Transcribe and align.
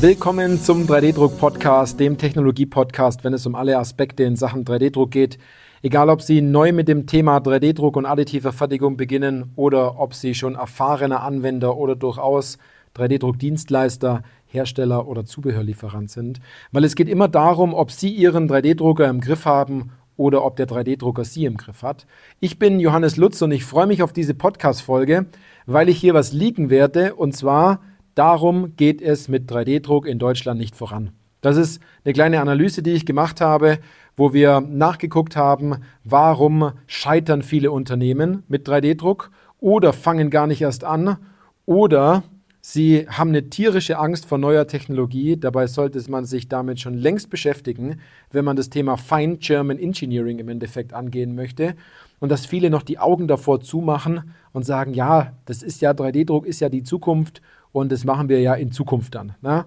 Willkommen 0.00 0.60
zum 0.60 0.86
3D-Druck-Podcast, 0.86 1.98
dem 1.98 2.18
Technologie-Podcast, 2.18 3.24
wenn 3.24 3.32
es 3.32 3.46
um 3.46 3.56
alle 3.56 3.76
Aspekte 3.78 4.22
in 4.22 4.36
Sachen 4.36 4.64
3D-Druck 4.64 5.10
geht. 5.10 5.38
Egal, 5.82 6.08
ob 6.08 6.22
Sie 6.22 6.40
neu 6.40 6.72
mit 6.72 6.86
dem 6.86 7.08
Thema 7.08 7.38
3D-Druck 7.38 7.96
und 7.96 8.06
additiver 8.06 8.52
Fertigung 8.52 8.96
beginnen 8.96 9.50
oder 9.56 9.98
ob 9.98 10.14
Sie 10.14 10.36
schon 10.36 10.54
erfahrener 10.54 11.24
Anwender 11.24 11.76
oder 11.76 11.96
durchaus 11.96 12.58
3D-Druck-Dienstleister, 12.96 14.22
Hersteller 14.46 15.08
oder 15.08 15.24
Zubehörlieferant 15.24 16.12
sind. 16.12 16.38
Weil 16.70 16.84
es 16.84 16.94
geht 16.94 17.08
immer 17.08 17.26
darum, 17.26 17.74
ob 17.74 17.90
Sie 17.90 18.10
Ihren 18.10 18.48
3D-Drucker 18.48 19.08
im 19.08 19.20
Griff 19.20 19.46
haben 19.46 19.90
oder 20.16 20.44
ob 20.44 20.54
der 20.54 20.68
3D-Drucker 20.68 21.24
Sie 21.24 21.44
im 21.44 21.56
Griff 21.56 21.82
hat. 21.82 22.06
Ich 22.38 22.60
bin 22.60 22.78
Johannes 22.78 23.16
Lutz 23.16 23.42
und 23.42 23.50
ich 23.50 23.64
freue 23.64 23.88
mich 23.88 24.04
auf 24.04 24.12
diese 24.12 24.34
Podcast-Folge, 24.34 25.26
weil 25.66 25.88
ich 25.88 25.98
hier 25.98 26.14
was 26.14 26.32
liegen 26.32 26.70
werde 26.70 27.16
und 27.16 27.34
zwar 27.34 27.80
Darum 28.18 28.74
geht 28.74 29.00
es 29.00 29.28
mit 29.28 29.48
3D-Druck 29.48 30.04
in 30.04 30.18
Deutschland 30.18 30.58
nicht 30.58 30.74
voran. 30.74 31.12
Das 31.40 31.56
ist 31.56 31.80
eine 32.04 32.12
kleine 32.12 32.40
Analyse, 32.40 32.82
die 32.82 32.90
ich 32.90 33.06
gemacht 33.06 33.40
habe, 33.40 33.78
wo 34.16 34.32
wir 34.32 34.60
nachgeguckt 34.60 35.36
haben, 35.36 35.76
warum 36.02 36.72
scheitern 36.88 37.42
viele 37.42 37.70
Unternehmen 37.70 38.42
mit 38.48 38.68
3D-Druck 38.68 39.30
oder 39.60 39.92
fangen 39.92 40.30
gar 40.30 40.48
nicht 40.48 40.60
erst 40.60 40.82
an 40.82 41.18
oder 41.64 42.24
sie 42.60 43.06
haben 43.08 43.28
eine 43.28 43.50
tierische 43.50 43.98
Angst 43.98 44.26
vor 44.26 44.38
neuer 44.38 44.66
Technologie. 44.66 45.36
Dabei 45.36 45.68
sollte 45.68 46.02
man 46.10 46.24
sich 46.24 46.48
damit 46.48 46.80
schon 46.80 46.94
längst 46.94 47.30
beschäftigen, 47.30 48.00
wenn 48.32 48.44
man 48.44 48.56
das 48.56 48.68
Thema 48.68 48.96
Fine 48.96 49.36
German 49.36 49.78
Engineering 49.78 50.40
im 50.40 50.48
Endeffekt 50.48 50.92
angehen 50.92 51.36
möchte. 51.36 51.76
Und 52.18 52.32
dass 52.32 52.46
viele 52.46 52.68
noch 52.68 52.82
die 52.82 52.98
Augen 52.98 53.28
davor 53.28 53.60
zumachen 53.60 54.34
und 54.52 54.64
sagen, 54.64 54.92
ja, 54.92 55.34
das 55.44 55.62
ist 55.62 55.80
ja 55.82 55.92
3D-Druck, 55.92 56.46
ist 56.46 56.58
ja 56.58 56.68
die 56.68 56.82
Zukunft 56.82 57.42
und 57.72 57.92
das 57.92 58.04
machen 58.04 58.28
wir 58.28 58.40
ja 58.40 58.54
in 58.54 58.72
Zukunft 58.72 59.14
dann. 59.14 59.34
Na? 59.40 59.66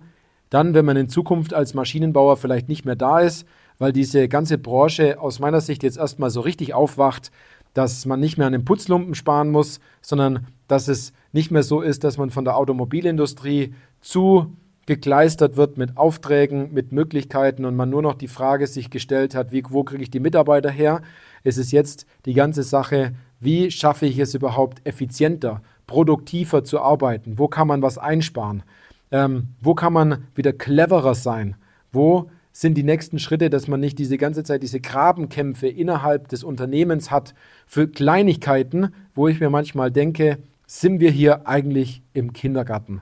Dann, 0.49 0.73
wenn 0.73 0.85
man 0.85 0.97
in 0.97 1.09
Zukunft 1.09 1.53
als 1.53 1.73
Maschinenbauer 1.73 2.38
vielleicht 2.38 2.67
nicht 2.67 2.85
mehr 2.85 2.95
da 2.95 3.19
ist, 3.19 3.45
weil 3.80 3.94
diese 3.94 4.27
ganze 4.27 4.57
Branche 4.57 5.19
aus 5.19 5.39
meiner 5.39 5.61
Sicht 5.61 5.81
jetzt 5.83 5.97
erstmal 5.97 6.29
so 6.29 6.41
richtig 6.41 6.73
aufwacht, 6.73 7.31
dass 7.73 8.05
man 8.05 8.19
nicht 8.19 8.38
mehr 8.38 8.47
an 8.47 8.53
den 8.53 8.66
Putzlumpen 8.66 9.16
sparen 9.16 9.49
muss, 9.49 9.79
sondern 10.02 10.47
dass 10.67 10.88
es 10.88 11.13
nicht 11.31 11.52
mehr 11.52 11.63
so 11.63 11.81
ist, 11.81 12.03
dass 12.03 12.17
man 12.17 12.29
von 12.29 12.44
der 12.44 12.57
Automobilindustrie 12.57 13.73
zu 14.02 14.57
gekleistert 14.85 15.57
wird 15.57 15.77
mit 15.77 15.95
Aufträgen, 15.95 16.73
mit 16.73 16.91
Möglichkeiten 16.91 17.66
und 17.66 17.75
man 17.75 17.89
nur 17.89 18.02
noch 18.02 18.16
die 18.16 18.27
Frage 18.27 18.67
sich 18.67 18.89
gestellt 18.89 19.35
hat, 19.35 19.52
wie, 19.52 19.63
wo 19.69 19.83
kriege 19.83 20.03
ich 20.03 20.11
die 20.11 20.19
Mitarbeiter 20.19 20.69
her? 20.69 21.02
Es 21.44 21.57
ist 21.57 21.72
jetzt 21.72 22.05
die 22.25 22.33
ganze 22.33 22.63
Sache, 22.63 23.13
wie 23.39 23.72
schaffe 23.72 24.05
ich 24.05 24.19
es 24.19 24.33
überhaupt 24.33 24.85
effizienter, 24.85 25.61
produktiver 25.92 26.64
zu 26.64 26.80
arbeiten? 26.80 27.38
Wo 27.38 27.50
kann 27.50 27.67
man 27.67 27.81
was 27.81 27.97
einsparen? 27.97 28.64
Ähm, 29.11 29.50
wo 29.59 29.75
kann 29.75 29.92
man 29.92 30.23
wieder 30.36 30.53
cleverer 30.53 31.16
sein? 31.16 31.58
Wo 31.92 32.30
sind 32.53 32.75
die 32.75 32.84
nächsten 32.84 33.20
Schritte, 33.20 33.50
dass 33.50 33.67
man 33.67 33.81
nicht 33.81 34.00
diese 34.00 34.17
ganze 34.17 34.44
Zeit 34.44 34.64
diese 34.64 34.80
Grabenkämpfe 34.80 35.67
innerhalb 35.67 36.30
des 36.30 36.45
Unternehmens 36.45 37.12
hat 37.12 37.34
für 37.67 37.89
Kleinigkeiten, 37.89 38.94
wo 39.14 39.28
ich 39.28 39.42
mir 39.42 39.50
manchmal 39.50 39.92
denke, 39.92 40.38
sind 40.66 41.02
wir 41.02 41.12
hier 41.12 41.45
eigentlich 41.45 42.02
im 42.14 42.31
Kindergarten? 42.31 43.02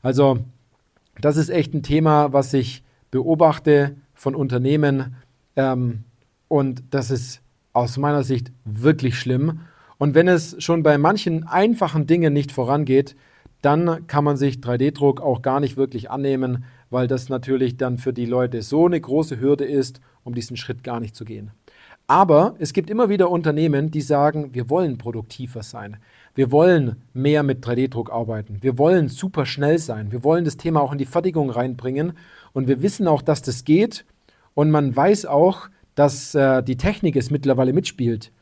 Also 0.00 0.38
das 1.20 1.36
ist 1.36 1.50
echt 1.50 1.74
ein 1.74 1.82
Thema, 1.82 2.32
was 2.32 2.54
ich 2.54 2.82
beobachte 3.10 3.96
von 4.14 4.34
Unternehmen 4.34 5.16
ähm, 5.56 6.04
und 6.48 6.82
das 6.90 7.10
ist 7.10 7.42
aus 7.74 7.98
meiner 7.98 8.22
Sicht 8.22 8.52
wirklich 8.64 9.18
schlimm. 9.18 9.60
Und 10.02 10.16
wenn 10.16 10.26
es 10.26 10.56
schon 10.58 10.82
bei 10.82 10.98
manchen 10.98 11.46
einfachen 11.46 12.08
Dingen 12.08 12.32
nicht 12.32 12.50
vorangeht, 12.50 13.14
dann 13.60 14.08
kann 14.08 14.24
man 14.24 14.36
sich 14.36 14.56
3D-Druck 14.56 15.20
auch 15.20 15.42
gar 15.42 15.60
nicht 15.60 15.76
wirklich 15.76 16.10
annehmen, 16.10 16.64
weil 16.90 17.06
das 17.06 17.28
natürlich 17.28 17.76
dann 17.76 17.98
für 17.98 18.12
die 18.12 18.26
Leute 18.26 18.62
so 18.62 18.86
eine 18.86 19.00
große 19.00 19.38
Hürde 19.38 19.64
ist, 19.64 20.00
um 20.24 20.34
diesen 20.34 20.56
Schritt 20.56 20.82
gar 20.82 20.98
nicht 20.98 21.14
zu 21.14 21.24
gehen. 21.24 21.52
Aber 22.08 22.56
es 22.58 22.72
gibt 22.72 22.90
immer 22.90 23.10
wieder 23.10 23.30
Unternehmen, 23.30 23.92
die 23.92 24.00
sagen, 24.00 24.52
wir 24.54 24.68
wollen 24.68 24.98
produktiver 24.98 25.62
sein. 25.62 25.98
Wir 26.34 26.50
wollen 26.50 26.96
mehr 27.14 27.44
mit 27.44 27.64
3D-Druck 27.64 28.10
arbeiten. 28.10 28.58
Wir 28.60 28.78
wollen 28.78 29.06
super 29.06 29.46
schnell 29.46 29.78
sein. 29.78 30.10
Wir 30.10 30.24
wollen 30.24 30.44
das 30.44 30.56
Thema 30.56 30.80
auch 30.80 30.90
in 30.90 30.98
die 30.98 31.06
Fertigung 31.06 31.48
reinbringen. 31.48 32.14
Und 32.52 32.66
wir 32.66 32.82
wissen 32.82 33.06
auch, 33.06 33.22
dass 33.22 33.40
das 33.40 33.62
geht. 33.62 34.04
Und 34.54 34.72
man 34.72 34.96
weiß 34.96 35.26
auch, 35.26 35.68
dass 35.94 36.34
äh, 36.34 36.64
die 36.64 36.76
Technik 36.76 37.14
es 37.14 37.30
mittlerweile 37.30 37.72
mitspielt 37.72 38.32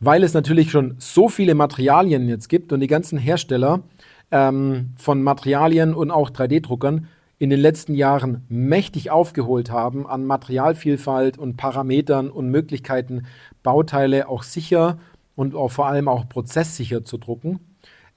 weil 0.00 0.22
es 0.22 0.34
natürlich 0.34 0.70
schon 0.70 0.94
so 0.98 1.28
viele 1.28 1.54
Materialien 1.54 2.28
jetzt 2.28 2.48
gibt 2.48 2.72
und 2.72 2.80
die 2.80 2.86
ganzen 2.86 3.18
Hersteller 3.18 3.82
ähm, 4.30 4.90
von 4.96 5.22
Materialien 5.22 5.94
und 5.94 6.10
auch 6.10 6.30
3D-Druckern 6.30 7.08
in 7.38 7.50
den 7.50 7.60
letzten 7.60 7.94
Jahren 7.94 8.44
mächtig 8.48 9.10
aufgeholt 9.10 9.70
haben 9.70 10.06
an 10.06 10.24
Materialvielfalt 10.24 11.36
und 11.36 11.56
Parametern 11.56 12.30
und 12.30 12.48
Möglichkeiten, 12.48 13.26
Bauteile 13.62 14.28
auch 14.28 14.42
sicher 14.42 14.98
und 15.36 15.54
auch 15.54 15.70
vor 15.70 15.86
allem 15.86 16.08
auch 16.08 16.28
prozesssicher 16.28 17.04
zu 17.04 17.18
drucken, 17.18 17.60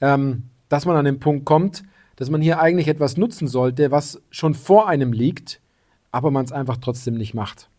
ähm, 0.02 0.44
dass 0.70 0.86
man 0.86 0.96
an 0.96 1.06
den 1.06 1.20
Punkt 1.20 1.46
kommt, 1.46 1.84
dass 2.16 2.30
man 2.30 2.42
hier 2.42 2.60
eigentlich 2.60 2.88
etwas 2.88 3.18
nutzen 3.18 3.48
sollte, 3.48 3.92
was 3.92 4.22
schon 4.30 4.54
vor 4.54 4.88
einem 4.88 5.14
liegt, 5.14 5.62
aber 6.12 6.32
man 6.32 6.46
es 6.46 6.52
einfach 6.52 6.78
trotzdem 6.78 7.16
nicht 7.16 7.34
macht. 7.34 7.70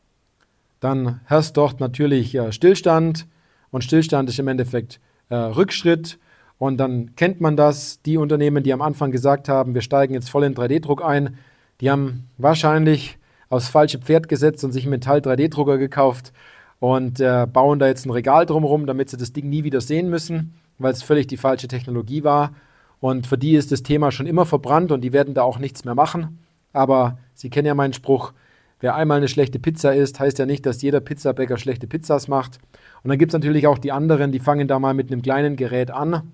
Dann 0.81 1.21
herrscht 1.25 1.57
dort 1.57 1.81
natürlich 1.81 2.35
äh, 2.35 2.53
Stillstand, 2.53 3.27
und 3.71 3.85
Stillstand 3.85 4.29
ist 4.29 4.39
im 4.39 4.49
Endeffekt 4.49 5.01
äh, 5.29 5.37
Rückschritt. 5.37 6.19
Und 6.59 6.79
dann 6.79 7.15
kennt 7.15 7.41
man 7.41 7.57
das. 7.57 8.03
Die 8.03 8.17
Unternehmen, 8.17 8.63
die 8.63 8.73
am 8.73 8.83
Anfang 8.83 9.11
gesagt 9.11 9.49
haben, 9.49 9.75
wir 9.75 9.83
steigen 9.83 10.15
jetzt 10.15 10.31
voll 10.31 10.45
in 10.45 10.55
3D-Druck 10.55 11.05
ein, 11.05 11.37
die 11.81 11.91
haben 11.91 12.25
wahrscheinlich 12.39 13.19
aufs 13.49 13.69
falsche 13.69 13.99
Pferd 13.99 14.29
gesetzt 14.29 14.65
und 14.65 14.73
sich 14.73 14.85
einen 14.85 14.91
Metall-3D-Drucker 14.91 15.79
gekauft 15.79 16.33
und 16.81 17.21
äh, 17.21 17.47
bauen 17.51 17.79
da 17.79 17.87
jetzt 17.87 18.05
ein 18.05 18.11
Regal 18.11 18.47
drumherum, 18.47 18.87
damit 18.87 19.11
sie 19.11 19.17
das 19.17 19.33
Ding 19.33 19.49
nie 19.49 19.65
wieder 19.65 19.81
sehen 19.81 20.11
müssen, 20.11 20.55
weil 20.79 20.93
es 20.93 21.03
völlig 21.03 21.29
die 21.29 21.37
falsche 21.37 21.69
Technologie 21.69 22.25
war. 22.25 22.53
Und 23.01 23.27
für 23.27 23.39
die 23.39 23.55
ist 23.55 23.71
das 23.71 23.85
Thema 23.85 24.11
schon 24.11 24.27
immer 24.27 24.45
verbrannt 24.45 24.91
und 24.91 25.03
die 25.03 25.13
werden 25.13 25.35
da 25.35 25.43
auch 25.43 25.59
nichts 25.59 25.85
mehr 25.85 25.95
machen. 25.95 26.39
Aber 26.73 27.19
Sie 27.35 27.51
kennen 27.51 27.67
ja 27.67 27.75
meinen 27.75 27.93
Spruch, 27.93 28.33
wer 28.81 28.95
einmal 28.95 29.19
eine 29.19 29.29
schlechte 29.29 29.59
Pizza 29.59 29.95
isst, 29.95 30.21
heißt 30.21 30.39
ja 30.39 30.47
nicht, 30.47 30.67
dass 30.67 30.83
jeder 30.83 31.01
Pizzabäcker 31.01 31.59
schlechte 31.59 31.87
Pizzas 31.87 32.29
macht. 32.29 32.59
Und 33.03 33.11
dann 33.11 33.19
gibt 33.19 33.31
es 33.31 33.35
natürlich 33.35 33.67
auch 33.67 33.79
die 33.79 33.93
anderen, 33.93 34.33
die 34.33 34.41
fangen 34.41 34.69
da 34.69 34.79
mal 34.79 34.95
mit 34.95 35.11
einem 35.11 35.23
kleinen 35.23 35.57
Gerät 35.57 35.91
an 35.91 36.33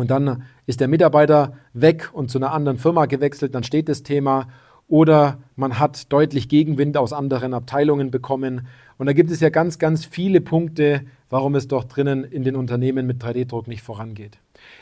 und 0.00 0.10
dann 0.10 0.44
ist 0.66 0.80
der 0.80 0.88
Mitarbeiter 0.88 1.52
weg 1.74 2.08
und 2.14 2.30
zu 2.30 2.38
einer 2.38 2.52
anderen 2.52 2.78
Firma 2.78 3.04
gewechselt, 3.04 3.54
dann 3.54 3.64
steht 3.64 3.88
das 3.90 4.02
Thema. 4.02 4.48
Oder 4.88 5.38
man 5.56 5.78
hat 5.78 6.10
deutlich 6.10 6.48
Gegenwind 6.48 6.96
aus 6.96 7.12
anderen 7.12 7.52
Abteilungen 7.52 8.10
bekommen. 8.10 8.66
Und 8.96 9.06
da 9.06 9.12
gibt 9.12 9.30
es 9.30 9.40
ja 9.40 9.50
ganz, 9.50 9.78
ganz 9.78 10.06
viele 10.06 10.40
Punkte, 10.40 11.02
warum 11.28 11.54
es 11.54 11.68
doch 11.68 11.84
drinnen 11.84 12.24
in 12.24 12.44
den 12.44 12.56
Unternehmen 12.56 13.06
mit 13.06 13.22
3D-Druck 13.22 13.68
nicht 13.68 13.82
vorangeht. 13.82 14.38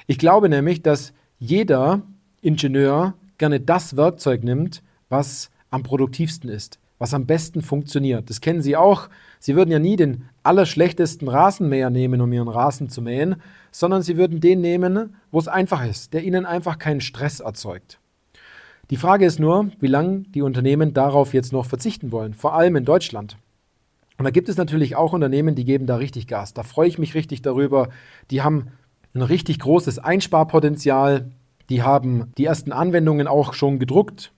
Ich 0.07 0.19
glaube 0.19 0.49
nämlich, 0.49 0.83
dass 0.83 1.13
jeder 1.41 2.03
Ingenieur 2.41 3.15
gerne 3.39 3.59
das 3.59 3.97
Werkzeug 3.97 4.45
nimmt, 4.45 4.85
was 5.09 5.51
am 5.71 5.83
produktivsten 5.83 6.51
ist 6.51 6.79
was 6.99 7.15
am 7.15 7.27
besten 7.27 7.63
funktioniert. 7.63 8.29
Das 8.29 8.41
kennen 8.41 8.63
Sie 8.63 8.77
auch. 8.77 9.09
Sie 9.39 9.55
würden 9.55 9.71
ja 9.71 9.79
nie 9.79 9.97
den 9.97 10.25
allerschlechtesten 10.43 11.29
Rasenmäher 11.29 11.91
nehmen, 11.91 12.21
um 12.21 12.33
Ihren 12.33 12.49
Rasen 12.49 12.89
zu 12.89 13.03
mähen, 13.03 13.37
sondern 13.71 14.03
Sie 14.03 14.17
würden 14.17 14.41
den 14.41 14.61
nehmen, 14.61 15.17
wo 15.31 15.39
es 15.39 15.49
einfach 15.49 15.87
ist, 15.87 16.13
der 16.13 16.25
Ihnen 16.25 16.45
einfach 16.45 16.79
keinen 16.79 17.01
Stress 17.01 17.41
erzeugt. 17.41 18.01
Die 18.91 18.97
Frage 18.97 19.27
ist 19.27 19.39
nur, 19.39 19.71
wie 19.81 19.87
lange 19.87 20.21
die 20.35 20.43
Unternehmen 20.43 20.95
darauf 20.95 21.35
jetzt 21.35 21.53
noch 21.53 21.67
verzichten 21.67 22.11
wollen, 22.11 22.35
vor 22.35 22.55
allem 22.55 22.77
in 22.77 22.85
Deutschland. 22.85 23.37
Und 24.17 24.25
da 24.25 24.31
gibt 24.31 24.49
es 24.49 24.57
natürlich 24.57 24.97
auch 24.97 25.13
Unternehmen, 25.13 25.55
die 25.55 25.65
geben 25.65 25.87
da 25.87 25.97
richtig 25.97 26.27
Gas. 26.27 26.53
Da 26.53 26.65
freue 26.65 26.89
ich 26.89 26.99
mich 26.99 27.15
richtig 27.15 27.43
darüber. 27.43 27.91
Die 28.33 28.43
haben 28.43 28.69
ein 29.15 29.23
richtig 29.23 29.61
großes 29.61 30.01
Einsparpotenzial. 30.01 31.31
Die 31.71 31.83
haben 31.83 32.33
die 32.37 32.47
ersten 32.47 32.73
Anwendungen 32.73 33.29
auch 33.29 33.53
schon 33.53 33.79
gedruckt. 33.79 34.33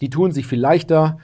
Die 0.00 0.10
tun 0.10 0.32
sich 0.32 0.46
viel 0.46 0.60
leichter 0.60 1.18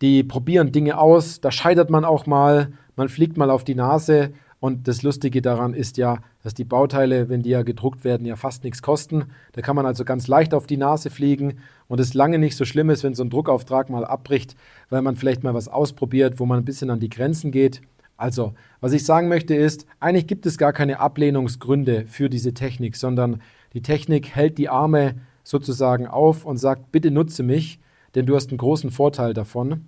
die 0.00 0.22
probieren 0.22 0.72
Dinge 0.72 0.98
aus, 0.98 1.40
da 1.40 1.50
scheitert 1.50 1.90
man 1.90 2.04
auch 2.04 2.26
mal, 2.26 2.72
man 2.96 3.08
fliegt 3.08 3.36
mal 3.36 3.50
auf 3.50 3.64
die 3.64 3.74
Nase. 3.74 4.30
Und 4.60 4.88
das 4.88 5.02
Lustige 5.04 5.40
daran 5.40 5.72
ist 5.72 5.98
ja, 5.98 6.18
dass 6.42 6.52
die 6.52 6.64
Bauteile, 6.64 7.28
wenn 7.28 7.42
die 7.42 7.50
ja 7.50 7.62
gedruckt 7.62 8.02
werden, 8.02 8.26
ja 8.26 8.34
fast 8.34 8.64
nichts 8.64 8.82
kosten. 8.82 9.26
Da 9.52 9.62
kann 9.62 9.76
man 9.76 9.86
also 9.86 10.04
ganz 10.04 10.26
leicht 10.26 10.52
auf 10.52 10.66
die 10.66 10.76
Nase 10.76 11.10
fliegen 11.10 11.58
und 11.86 12.00
es 12.00 12.12
lange 12.12 12.40
nicht 12.40 12.56
so 12.56 12.64
schlimm 12.64 12.90
ist, 12.90 13.04
wenn 13.04 13.14
so 13.14 13.22
ein 13.22 13.30
Druckauftrag 13.30 13.88
mal 13.88 14.04
abbricht, 14.04 14.56
weil 14.90 15.02
man 15.02 15.14
vielleicht 15.14 15.44
mal 15.44 15.54
was 15.54 15.68
ausprobiert, 15.68 16.40
wo 16.40 16.46
man 16.46 16.58
ein 16.58 16.64
bisschen 16.64 16.90
an 16.90 16.98
die 16.98 17.08
Grenzen 17.08 17.52
geht. 17.52 17.82
Also, 18.16 18.54
was 18.80 18.92
ich 18.92 19.04
sagen 19.04 19.28
möchte 19.28 19.54
ist, 19.54 19.86
eigentlich 20.00 20.26
gibt 20.26 20.44
es 20.44 20.58
gar 20.58 20.72
keine 20.72 20.98
Ablehnungsgründe 20.98 22.06
für 22.08 22.28
diese 22.28 22.52
Technik, 22.52 22.96
sondern 22.96 23.40
die 23.74 23.82
Technik 23.82 24.34
hält 24.34 24.58
die 24.58 24.68
Arme 24.68 25.14
sozusagen 25.44 26.08
auf 26.08 26.44
und 26.44 26.56
sagt, 26.56 26.90
bitte 26.90 27.12
nutze 27.12 27.44
mich 27.44 27.78
denn 28.18 28.26
du 28.26 28.34
hast 28.34 28.50
einen 28.50 28.58
großen 28.58 28.90
Vorteil 28.90 29.32
davon. 29.32 29.86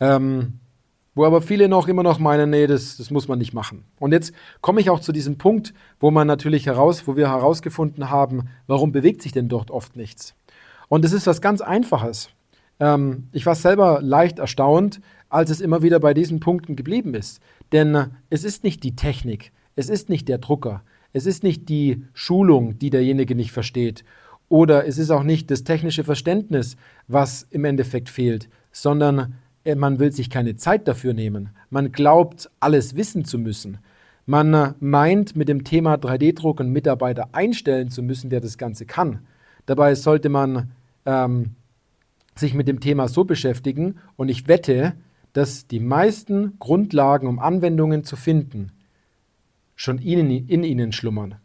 Ähm, 0.00 0.54
wo 1.14 1.24
aber 1.24 1.40
viele 1.40 1.68
noch 1.68 1.86
immer 1.86 2.02
noch 2.02 2.18
meinen, 2.18 2.50
nee, 2.50 2.66
das, 2.66 2.96
das 2.96 3.12
muss 3.12 3.28
man 3.28 3.38
nicht 3.38 3.54
machen. 3.54 3.84
Und 4.00 4.10
jetzt 4.10 4.32
komme 4.60 4.80
ich 4.80 4.90
auch 4.90 4.98
zu 4.98 5.12
diesem 5.12 5.38
Punkt, 5.38 5.72
wo 6.00 6.10
man 6.10 6.26
natürlich 6.26 6.66
heraus, 6.66 7.06
wo 7.06 7.16
wir 7.16 7.28
herausgefunden 7.28 8.10
haben, 8.10 8.48
warum 8.66 8.90
bewegt 8.90 9.22
sich 9.22 9.30
denn 9.30 9.48
dort 9.48 9.70
oft 9.70 9.94
nichts. 9.94 10.34
Und 10.88 11.04
es 11.04 11.12
ist 11.12 11.28
was 11.28 11.40
ganz 11.40 11.60
Einfaches. 11.60 12.30
Ähm, 12.80 13.28
ich 13.30 13.46
war 13.46 13.54
selber 13.54 14.00
leicht 14.02 14.40
erstaunt, 14.40 15.00
als 15.28 15.50
es 15.50 15.60
immer 15.60 15.82
wieder 15.82 16.00
bei 16.00 16.12
diesen 16.12 16.40
Punkten 16.40 16.74
geblieben 16.74 17.14
ist. 17.14 17.40
Denn 17.70 18.08
es 18.30 18.42
ist 18.42 18.64
nicht 18.64 18.82
die 18.82 18.96
Technik, 18.96 19.52
es 19.76 19.88
ist 19.88 20.08
nicht 20.08 20.28
der 20.28 20.38
Drucker, 20.38 20.82
es 21.12 21.26
ist 21.26 21.44
nicht 21.44 21.68
die 21.68 22.04
Schulung, 22.12 22.78
die 22.80 22.90
derjenige 22.90 23.36
nicht 23.36 23.52
versteht. 23.52 24.04
Oder 24.48 24.86
es 24.86 24.98
ist 24.98 25.10
auch 25.10 25.22
nicht 25.22 25.50
das 25.50 25.64
technische 25.64 26.04
Verständnis, 26.04 26.76
was 27.08 27.46
im 27.50 27.64
Endeffekt 27.64 28.08
fehlt, 28.08 28.48
sondern 28.72 29.34
äh, 29.64 29.74
man 29.74 29.98
will 29.98 30.12
sich 30.12 30.30
keine 30.30 30.56
Zeit 30.56 30.86
dafür 30.86 31.14
nehmen. 31.14 31.50
Man 31.70 31.92
glaubt, 31.92 32.50
alles 32.60 32.94
wissen 32.94 33.24
zu 33.24 33.38
müssen. 33.38 33.78
Man 34.26 34.54
äh, 34.54 34.72
meint, 34.80 35.36
mit 35.36 35.48
dem 35.48 35.64
Thema 35.64 35.94
3D-Druck 35.94 36.60
einen 36.60 36.72
Mitarbeiter 36.72 37.30
einstellen 37.32 37.88
zu 37.88 38.02
müssen, 38.02 38.30
der 38.30 38.40
das 38.40 38.58
Ganze 38.58 38.86
kann. 38.86 39.20
Dabei 39.66 39.94
sollte 39.94 40.28
man 40.28 40.72
ähm, 41.06 41.50
sich 42.34 42.54
mit 42.54 42.68
dem 42.68 42.80
Thema 42.80 43.08
so 43.08 43.24
beschäftigen 43.24 43.96
und 44.16 44.28
ich 44.28 44.48
wette, 44.48 44.94
dass 45.32 45.66
die 45.66 45.80
meisten 45.80 46.58
Grundlagen, 46.58 47.26
um 47.26 47.38
Anwendungen 47.38 48.04
zu 48.04 48.16
finden, 48.16 48.72
schon 49.74 49.98
in, 49.98 50.30
in 50.30 50.62
ihnen 50.62 50.92
schlummern. 50.92 51.36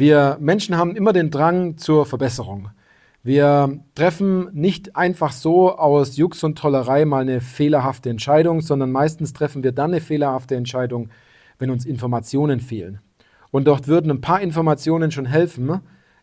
Wir 0.00 0.38
Menschen 0.40 0.78
haben 0.78 0.96
immer 0.96 1.12
den 1.12 1.30
Drang 1.30 1.76
zur 1.76 2.06
Verbesserung. 2.06 2.70
Wir 3.22 3.80
treffen 3.94 4.48
nicht 4.54 4.96
einfach 4.96 5.30
so 5.30 5.76
aus 5.76 6.16
Jux 6.16 6.42
und 6.42 6.56
Tollerei 6.56 7.04
mal 7.04 7.20
eine 7.20 7.42
fehlerhafte 7.42 8.08
Entscheidung, 8.08 8.62
sondern 8.62 8.92
meistens 8.92 9.34
treffen 9.34 9.62
wir 9.62 9.72
dann 9.72 9.90
eine 9.90 10.00
fehlerhafte 10.00 10.56
Entscheidung, 10.56 11.10
wenn 11.58 11.68
uns 11.68 11.84
Informationen 11.84 12.60
fehlen. 12.60 13.00
Und 13.50 13.66
dort 13.66 13.88
würden 13.88 14.10
ein 14.10 14.22
paar 14.22 14.40
Informationen 14.40 15.10
schon 15.10 15.26
helfen, 15.26 15.82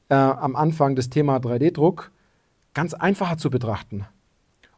äh, 0.10 0.16
am 0.16 0.56
Anfang 0.56 0.96
das 0.96 1.12
Thema 1.12 1.38
3D-Druck 1.38 2.12
ganz 2.74 2.96
einfacher 2.96 3.38
zu 3.38 3.52
betrachten, 3.52 4.06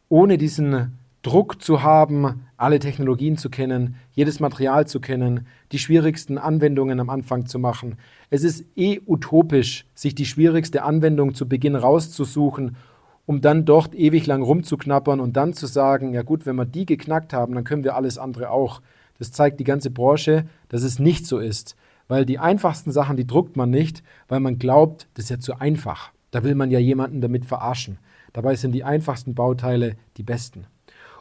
ohne 0.10 0.38
diesen 0.38 0.99
Druck 1.22 1.62
zu 1.62 1.84
haben, 1.84 2.46
alle 2.56 2.80
Technologien 2.80 3.36
zu 3.36 3.50
kennen, 3.50 3.96
jedes 4.14 4.40
Material 4.40 4.88
zu 4.88 5.02
kennen, 5.02 5.48
die 5.74 5.80
schwierigsten 5.80 6.38
Anwendungen 6.38 7.00
am 7.02 7.10
Anfang 7.10 7.46
zu 7.46 7.60
machen. 7.60 7.98
Es 8.30 8.44
ist 8.44 8.66
eh 8.78 9.02
utopisch, 9.06 9.86
sich 9.96 10.16
die 10.16 10.26
schwierigste 10.26 10.84
Anwendung 10.84 11.36
zu 11.36 11.48
Beginn 11.48 11.76
rauszusuchen, 11.76 12.78
um 13.26 13.42
dann 13.42 13.66
dort 13.66 13.94
ewig 13.96 14.28
lang 14.28 14.42
rumzuknappern 14.42 15.20
und 15.20 15.36
dann 15.36 15.54
zu 15.54 15.68
sagen, 15.68 16.14
ja 16.14 16.22
gut, 16.22 16.46
wenn 16.46 16.56
wir 16.56 16.66
die 16.66 16.86
geknackt 16.86 17.34
haben, 17.34 17.54
dann 17.54 17.66
können 17.66 17.84
wir 17.84 17.96
alles 17.96 18.18
andere 18.18 18.50
auch. 18.50 18.82
Das 19.18 19.34
zeigt 19.34 19.60
die 19.60 19.66
ganze 19.66 19.92
Branche, 19.92 20.46
dass 20.70 20.84
es 20.84 21.00
nicht 21.00 21.28
so 21.28 21.38
ist, 21.38 21.76
weil 22.08 22.26
die 22.26 22.40
einfachsten 22.40 22.94
Sachen, 22.94 23.18
die 23.18 23.28
druckt 23.28 23.58
man 23.58 23.70
nicht, 23.70 24.04
weil 24.30 24.40
man 24.40 24.58
glaubt, 24.58 25.10
das 25.14 25.26
ist 25.26 25.30
ja 25.30 25.40
zu 25.40 25.60
einfach. 25.60 26.12
Da 26.32 26.44
will 26.44 26.56
man 26.56 26.72
ja 26.72 26.80
jemanden 26.80 27.20
damit 27.20 27.46
verarschen. 27.46 28.00
Dabei 28.32 28.56
sind 28.56 28.72
die 28.72 28.84
einfachsten 28.84 29.36
Bauteile 29.36 29.96
die 30.18 30.24
besten. 30.24 30.66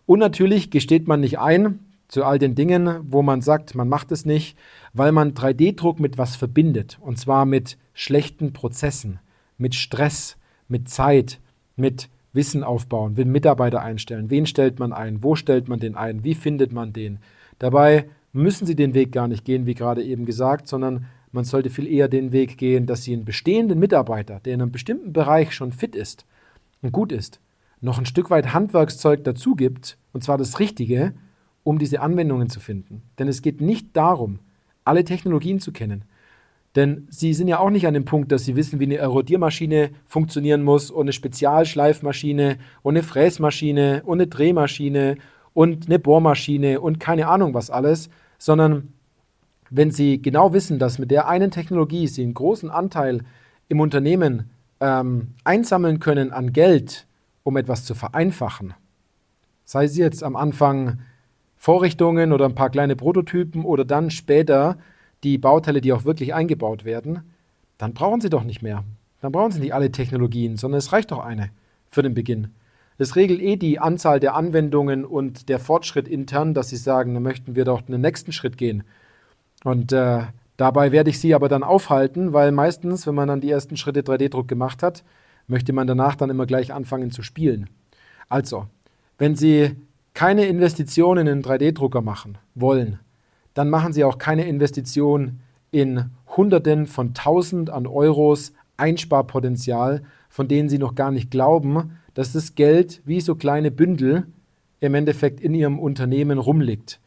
Und 0.08 0.20
natürlich 0.20 0.70
gesteht 0.70 1.06
man 1.06 1.20
nicht 1.20 1.38
ein 1.38 1.80
zu 2.08 2.24
all 2.24 2.38
den 2.38 2.54
Dingen, 2.54 3.00
wo 3.10 3.20
man 3.20 3.42
sagt, 3.42 3.74
man 3.74 3.90
macht 3.90 4.10
es 4.10 4.24
nicht, 4.24 4.56
weil 4.94 5.12
man 5.12 5.34
3D-Druck 5.34 6.00
mit 6.00 6.16
was 6.16 6.34
verbindet. 6.34 6.96
Und 7.02 7.18
zwar 7.18 7.44
mit 7.44 7.76
schlechten 7.92 8.54
Prozessen, 8.54 9.20
mit 9.58 9.74
Stress, 9.74 10.38
mit 10.66 10.88
Zeit, 10.88 11.40
mit 11.76 12.08
Wissen 12.32 12.64
aufbauen, 12.64 13.16
mit 13.18 13.28
Mitarbeiter 13.28 13.82
einstellen. 13.82 14.30
Wen 14.30 14.46
stellt 14.46 14.78
man 14.78 14.94
ein? 14.94 15.22
Wo 15.22 15.36
stellt 15.36 15.68
man 15.68 15.78
den 15.78 15.94
ein? 15.94 16.24
Wie 16.24 16.34
findet 16.34 16.72
man 16.72 16.94
den? 16.94 17.18
Dabei 17.58 18.08
müssen 18.32 18.64
Sie 18.64 18.76
den 18.76 18.94
Weg 18.94 19.12
gar 19.12 19.28
nicht 19.28 19.44
gehen, 19.44 19.66
wie 19.66 19.74
gerade 19.74 20.02
eben 20.02 20.24
gesagt, 20.24 20.68
sondern 20.68 21.04
man 21.32 21.44
sollte 21.44 21.68
viel 21.68 21.86
eher 21.86 22.08
den 22.08 22.32
Weg 22.32 22.56
gehen, 22.56 22.86
dass 22.86 23.04
Sie 23.04 23.12
einen 23.12 23.26
bestehenden 23.26 23.78
Mitarbeiter, 23.78 24.40
der 24.40 24.54
in 24.54 24.62
einem 24.62 24.72
bestimmten 24.72 25.12
Bereich 25.12 25.52
schon 25.52 25.72
fit 25.72 25.94
ist 25.94 26.24
und 26.80 26.92
gut 26.92 27.12
ist, 27.12 27.40
noch 27.80 27.98
ein 27.98 28.06
Stück 28.06 28.30
weit 28.30 28.52
Handwerkszeug 28.54 29.24
dazu 29.24 29.54
gibt, 29.54 29.98
und 30.12 30.24
zwar 30.24 30.38
das 30.38 30.58
Richtige, 30.58 31.14
um 31.62 31.78
diese 31.78 32.00
Anwendungen 32.00 32.48
zu 32.48 32.60
finden. 32.60 33.02
Denn 33.18 33.28
es 33.28 33.42
geht 33.42 33.60
nicht 33.60 33.96
darum, 33.96 34.40
alle 34.84 35.04
Technologien 35.04 35.60
zu 35.60 35.72
kennen. 35.72 36.04
Denn 36.76 37.08
Sie 37.10 37.34
sind 37.34 37.48
ja 37.48 37.58
auch 37.58 37.70
nicht 37.70 37.86
an 37.86 37.94
dem 37.94 38.04
Punkt, 38.04 38.30
dass 38.30 38.44
Sie 38.44 38.56
wissen, 38.56 38.78
wie 38.78 38.84
eine 38.84 38.98
Erodiermaschine 38.98 39.90
funktionieren 40.06 40.62
muss 40.62 40.90
und 40.90 41.02
eine 41.02 41.12
Spezialschleifmaschine 41.12 42.58
und 42.82 42.96
eine 42.96 43.02
Fräsmaschine 43.02 44.02
und 44.04 44.20
eine 44.20 44.28
Drehmaschine 44.28 45.16
und 45.54 45.86
eine 45.86 45.98
Bohrmaschine 45.98 46.80
und 46.80 47.00
keine 47.00 47.26
Ahnung 47.26 47.52
was 47.52 47.68
alles, 47.68 48.10
sondern 48.38 48.92
wenn 49.70 49.90
Sie 49.90 50.22
genau 50.22 50.52
wissen, 50.52 50.78
dass 50.78 50.98
mit 50.98 51.10
der 51.10 51.28
einen 51.28 51.50
Technologie 51.50 52.06
Sie 52.06 52.22
einen 52.22 52.34
großen 52.34 52.70
Anteil 52.70 53.24
im 53.68 53.80
Unternehmen 53.80 54.50
ähm, 54.80 55.34
einsammeln 55.44 55.98
können 55.98 56.32
an 56.32 56.52
Geld, 56.52 57.07
um 57.48 57.56
etwas 57.56 57.86
zu 57.86 57.94
vereinfachen, 57.94 58.74
sei 59.64 59.84
es 59.84 59.96
jetzt 59.96 60.22
am 60.22 60.36
Anfang 60.36 60.98
Vorrichtungen 61.56 62.30
oder 62.30 62.44
ein 62.44 62.54
paar 62.54 62.68
kleine 62.68 62.94
Prototypen 62.94 63.64
oder 63.64 63.86
dann 63.86 64.10
später 64.10 64.76
die 65.24 65.38
Bauteile, 65.38 65.80
die 65.80 65.94
auch 65.94 66.04
wirklich 66.04 66.34
eingebaut 66.34 66.84
werden, 66.84 67.22
dann 67.78 67.94
brauchen 67.94 68.20
Sie 68.20 68.28
doch 68.28 68.44
nicht 68.44 68.60
mehr. 68.60 68.84
Dann 69.22 69.32
brauchen 69.32 69.50
Sie 69.50 69.60
nicht 69.60 69.72
alle 69.72 69.90
Technologien, 69.90 70.58
sondern 70.58 70.76
es 70.76 70.92
reicht 70.92 71.10
doch 71.10 71.20
eine 71.20 71.48
für 71.88 72.02
den 72.02 72.12
Beginn. 72.12 72.48
Es 72.98 73.16
regelt 73.16 73.40
eh 73.40 73.56
die 73.56 73.78
Anzahl 73.78 74.20
der 74.20 74.34
Anwendungen 74.34 75.06
und 75.06 75.48
der 75.48 75.58
Fortschritt 75.58 76.06
intern, 76.06 76.52
dass 76.52 76.68
Sie 76.68 76.76
sagen, 76.76 77.14
dann 77.14 77.22
möchten 77.22 77.56
wir 77.56 77.64
doch 77.64 77.80
den 77.80 78.02
nächsten 78.02 78.32
Schritt 78.32 78.58
gehen. 78.58 78.84
Und 79.64 79.90
äh, 79.94 80.24
dabei 80.58 80.92
werde 80.92 81.08
ich 81.08 81.18
Sie 81.18 81.34
aber 81.34 81.48
dann 81.48 81.62
aufhalten, 81.62 82.34
weil 82.34 82.52
meistens, 82.52 83.06
wenn 83.06 83.14
man 83.14 83.28
dann 83.28 83.40
die 83.40 83.50
ersten 83.50 83.78
Schritte 83.78 84.02
3D-Druck 84.02 84.48
gemacht 84.48 84.82
hat, 84.82 85.02
möchte 85.48 85.72
man 85.72 85.86
danach 85.86 86.14
dann 86.14 86.30
immer 86.30 86.46
gleich 86.46 86.72
anfangen 86.72 87.10
zu 87.10 87.22
spielen. 87.22 87.68
Also, 88.28 88.66
wenn 89.16 89.34
Sie 89.34 89.72
keine 90.14 90.46
Investitionen 90.46 91.26
in 91.26 91.32
einen 91.32 91.42
3D-Drucker 91.42 92.02
machen 92.02 92.38
wollen, 92.54 93.00
dann 93.54 93.70
machen 93.70 93.92
Sie 93.92 94.04
auch 94.04 94.18
keine 94.18 94.46
Investition 94.46 95.40
in 95.70 96.10
Hunderten 96.36 96.86
von 96.86 97.14
Tausend 97.14 97.70
an 97.70 97.86
Euros 97.86 98.52
Einsparpotenzial, 98.76 100.02
von 100.28 100.46
denen 100.46 100.68
Sie 100.68 100.78
noch 100.78 100.94
gar 100.94 101.10
nicht 101.10 101.30
glauben, 101.30 101.98
dass 102.14 102.32
das 102.32 102.54
Geld 102.54 103.02
wie 103.04 103.20
so 103.20 103.34
kleine 103.34 103.70
Bündel 103.70 104.26
im 104.80 104.94
Endeffekt 104.94 105.40
in 105.40 105.54
Ihrem 105.54 105.78
Unternehmen 105.78 106.38
rumliegt. 106.38 107.00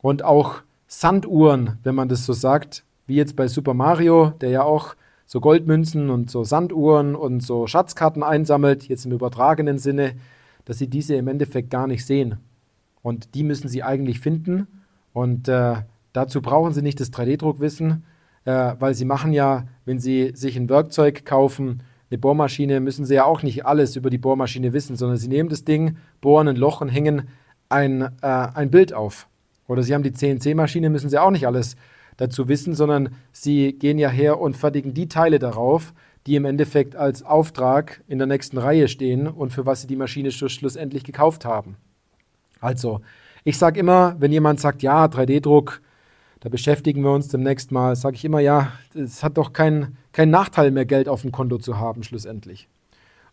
Und 0.00 0.22
auch 0.22 0.62
Sanduhren, 0.86 1.78
wenn 1.82 1.94
man 1.94 2.08
das 2.08 2.24
so 2.24 2.32
sagt, 2.32 2.84
wie 3.06 3.16
jetzt 3.16 3.36
bei 3.36 3.48
Super 3.48 3.74
Mario, 3.74 4.30
der 4.40 4.50
ja 4.50 4.62
auch 4.62 4.94
so 5.34 5.40
Goldmünzen 5.40 6.10
und 6.10 6.30
so 6.30 6.44
Sanduhren 6.44 7.16
und 7.16 7.42
so 7.42 7.66
Schatzkarten 7.66 8.22
einsammelt, 8.22 8.84
jetzt 8.84 9.04
im 9.04 9.10
übertragenen 9.10 9.78
Sinne, 9.78 10.12
dass 10.64 10.78
sie 10.78 10.86
diese 10.86 11.16
im 11.16 11.26
Endeffekt 11.26 11.70
gar 11.70 11.88
nicht 11.88 12.06
sehen. 12.06 12.36
Und 13.02 13.34
die 13.34 13.42
müssen 13.42 13.66
sie 13.66 13.82
eigentlich 13.82 14.20
finden. 14.20 14.68
Und 15.12 15.48
äh, 15.48 15.74
dazu 16.12 16.40
brauchen 16.40 16.72
sie 16.72 16.82
nicht 16.82 17.00
das 17.00 17.12
3D-Druckwissen, 17.12 18.04
äh, 18.44 18.74
weil 18.78 18.94
sie 18.94 19.04
machen 19.04 19.32
ja, 19.32 19.64
wenn 19.84 19.98
sie 19.98 20.30
sich 20.36 20.56
ein 20.56 20.68
Werkzeug 20.68 21.24
kaufen, 21.24 21.82
eine 22.12 22.18
Bohrmaschine, 22.18 22.78
müssen 22.78 23.04
sie 23.04 23.14
ja 23.14 23.24
auch 23.24 23.42
nicht 23.42 23.66
alles 23.66 23.96
über 23.96 24.10
die 24.10 24.18
Bohrmaschine 24.18 24.72
wissen, 24.72 24.94
sondern 24.94 25.18
sie 25.18 25.26
nehmen 25.26 25.48
das 25.48 25.64
Ding, 25.64 25.96
bohren 26.20 26.46
ein 26.46 26.54
Loch 26.54 26.80
und 26.80 26.90
hängen 26.90 27.26
ein, 27.68 28.02
äh, 28.02 28.08
ein 28.22 28.70
Bild 28.70 28.92
auf. 28.92 29.26
Oder 29.66 29.82
sie 29.82 29.94
haben 29.94 30.04
die 30.04 30.12
CNC-Maschine, 30.12 30.90
müssen 30.90 31.10
sie 31.10 31.18
auch 31.18 31.32
nicht 31.32 31.48
alles 31.48 31.74
dazu 32.16 32.48
wissen, 32.48 32.74
sondern 32.74 33.10
sie 33.32 33.72
gehen 33.72 33.98
ja 33.98 34.08
her 34.08 34.40
und 34.40 34.56
fertigen 34.56 34.94
die 34.94 35.08
Teile 35.08 35.38
darauf, 35.38 35.94
die 36.26 36.36
im 36.36 36.44
Endeffekt 36.44 36.96
als 36.96 37.22
Auftrag 37.22 38.02
in 38.06 38.18
der 38.18 38.26
nächsten 38.26 38.58
Reihe 38.58 38.88
stehen 38.88 39.26
und 39.26 39.52
für 39.52 39.66
was 39.66 39.82
sie 39.82 39.86
die 39.86 39.96
Maschine 39.96 40.30
schlussendlich 40.30 41.04
gekauft 41.04 41.44
haben. 41.44 41.76
Also, 42.60 43.00
ich 43.44 43.58
sage 43.58 43.80
immer, 43.80 44.16
wenn 44.20 44.32
jemand 44.32 44.58
sagt, 44.58 44.82
ja, 44.82 45.04
3D-Druck, 45.04 45.82
da 46.40 46.48
beschäftigen 46.48 47.02
wir 47.02 47.12
uns 47.12 47.28
demnächst 47.28 47.72
mal, 47.72 47.94
sage 47.94 48.16
ich 48.16 48.24
immer, 48.24 48.40
ja, 48.40 48.72
es 48.94 49.22
hat 49.22 49.36
doch 49.36 49.52
keinen 49.52 49.98
kein 50.12 50.30
Nachteil 50.30 50.70
mehr, 50.70 50.86
Geld 50.86 51.08
auf 51.08 51.22
dem 51.22 51.32
Konto 51.32 51.58
zu 51.58 51.78
haben, 51.78 52.02
schlussendlich, 52.02 52.68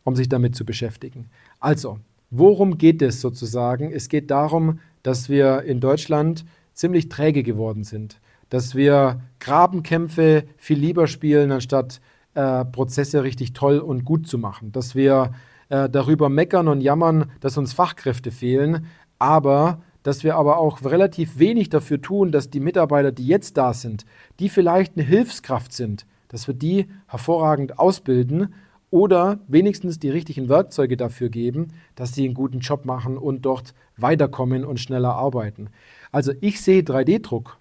um 0.04 0.16
sich 0.16 0.28
damit 0.28 0.56
zu 0.56 0.66
beschäftigen. 0.66 1.30
Also, 1.60 2.00
worum 2.30 2.78
geht 2.78 3.02
es 3.02 3.22
sozusagen? 3.22 3.92
Es 3.92 4.10
geht 4.10 4.32
darum, 4.32 4.80
dass 5.04 5.30
wir 5.30 5.62
in 5.64 5.80
Deutschland 5.80 6.46
ziemlich 6.74 7.08
träge 7.08 7.44
geworden 7.44 7.84
sind 7.84 8.21
dass 8.52 8.76
wir 8.76 9.22
Grabenkämpfe 9.40 10.44
viel 10.58 10.78
lieber 10.78 11.08
spielen, 11.08 11.52
anstatt 11.52 12.02
äh, 12.36 12.64
Prozesse 12.66 13.24
richtig 13.24 13.54
toll 13.54 13.80
und 13.80 14.06
gut 14.06 14.28
zu 14.28 14.38
machen, 14.38 14.72
dass 14.72 14.94
wir 14.94 15.32
äh, 15.70 15.90
darüber 15.90 16.30
meckern 16.30 16.68
und 16.68 16.82
jammern, 16.82 17.32
dass 17.40 17.58
uns 17.58 17.74
Fachkräfte 17.74 18.30
fehlen, 18.30 18.86
aber 19.18 19.82
dass 20.04 20.24
wir 20.24 20.36
aber 20.36 20.58
auch 20.58 20.84
relativ 20.84 21.40
wenig 21.40 21.70
dafür 21.70 22.02
tun, 22.02 22.32
dass 22.32 22.50
die 22.50 22.60
Mitarbeiter, 22.60 23.12
die 23.12 23.26
jetzt 23.26 23.56
da 23.56 23.74
sind, 23.74 24.06
die 24.40 24.50
vielleicht 24.50 24.98
eine 24.98 25.06
Hilfskraft 25.06 25.72
sind, 25.72 26.06
dass 26.28 26.48
wir 26.48 26.54
die 26.54 26.88
hervorragend 27.08 27.80
ausbilden 27.80 28.54
oder 28.90 29.40
wenigstens 29.48 29.98
die 29.98 30.10
richtigen 30.10 30.50
Werkzeuge 30.50 30.98
dafür 30.98 31.30
geben, 31.30 31.70
dass 31.96 32.14
sie 32.14 32.26
einen 32.26 32.34
guten 32.34 32.60
Job 32.60 32.84
machen 32.84 33.18
und 33.18 33.46
dort 33.46 33.74
weiterkommen 33.96 34.66
und 34.66 34.82
schneller 34.82 35.14
arbeiten. 35.14 35.70
Also 36.12 36.34
ich 36.42 36.60
sehe 36.62 36.82
3D-Druck 36.82 37.61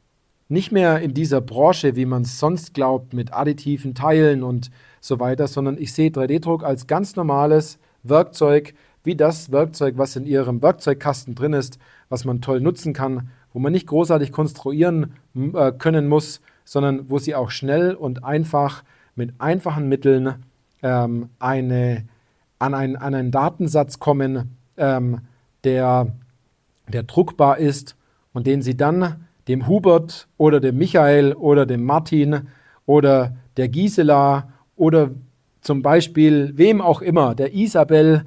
nicht 0.50 0.72
mehr 0.72 1.00
in 1.00 1.14
dieser 1.14 1.40
Branche, 1.40 1.94
wie 1.94 2.06
man 2.06 2.22
es 2.22 2.40
sonst 2.40 2.74
glaubt, 2.74 3.14
mit 3.14 3.32
additiven 3.32 3.94
Teilen 3.94 4.42
und 4.42 4.70
so 5.00 5.20
weiter, 5.20 5.46
sondern 5.46 5.78
ich 5.78 5.92
sehe 5.92 6.10
3D-Druck 6.10 6.64
als 6.64 6.88
ganz 6.88 7.14
normales 7.14 7.78
Werkzeug, 8.02 8.74
wie 9.04 9.14
das 9.14 9.52
Werkzeug, 9.52 9.94
was 9.96 10.16
in 10.16 10.26
Ihrem 10.26 10.60
Werkzeugkasten 10.60 11.36
drin 11.36 11.52
ist, 11.52 11.78
was 12.08 12.24
man 12.24 12.40
toll 12.40 12.60
nutzen 12.60 12.92
kann, 12.92 13.30
wo 13.52 13.60
man 13.60 13.72
nicht 13.72 13.86
großartig 13.86 14.32
konstruieren 14.32 15.14
äh, 15.54 15.70
können 15.70 16.08
muss, 16.08 16.40
sondern 16.64 17.08
wo 17.08 17.18
Sie 17.18 17.36
auch 17.36 17.50
schnell 17.50 17.94
und 17.94 18.24
einfach 18.24 18.82
mit 19.14 19.34
einfachen 19.38 19.88
Mitteln 19.88 20.34
ähm, 20.82 21.30
eine, 21.38 22.08
an, 22.58 22.74
ein, 22.74 22.96
an 22.96 23.14
einen 23.14 23.30
Datensatz 23.30 24.00
kommen, 24.00 24.56
ähm, 24.76 25.20
der, 25.62 26.08
der 26.88 27.04
druckbar 27.04 27.58
ist 27.58 27.94
und 28.32 28.48
den 28.48 28.62
Sie 28.62 28.76
dann 28.76 29.26
dem 29.50 29.66
Hubert 29.66 30.28
oder 30.38 30.60
dem 30.60 30.78
Michael 30.78 31.32
oder 31.34 31.66
dem 31.66 31.84
Martin 31.84 32.48
oder 32.86 33.36
der 33.56 33.68
Gisela 33.68 34.52
oder 34.76 35.10
zum 35.60 35.82
Beispiel 35.82 36.52
wem 36.56 36.80
auch 36.80 37.02
immer, 37.02 37.34
der 37.34 37.52
Isabel, 37.52 38.24